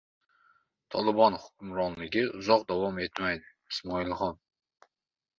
[0.93, 4.41] Tolibon hukmronligi uzoq davom etmaydi— Ismoil Xon